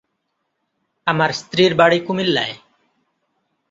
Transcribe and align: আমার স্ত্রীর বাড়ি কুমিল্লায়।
আমার 1.07 1.31
স্ত্রীর 1.31 1.71
বাড়ি 1.75 1.99
কুমিল্লায়। 1.99 2.55